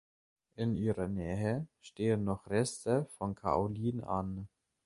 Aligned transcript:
In 0.55 0.75
ihrer 0.77 1.07
Nähe 1.07 1.67
stehen 1.79 2.23
noch 2.23 2.49
Reste 2.49 3.05
von 3.19 3.35
Kaolin 3.35 4.03
an. 4.03 4.47